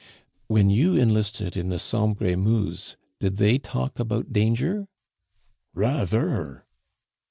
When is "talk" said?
3.59-3.99